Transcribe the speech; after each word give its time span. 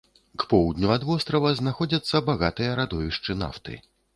К 0.43 0.47
поўдню 0.53 0.87
ад 0.95 1.03
вострава 1.09 1.51
знаходзяцца 1.59 2.25
багатыя 2.31 2.71
радовішчы 2.81 3.41
нафты. 3.45 3.79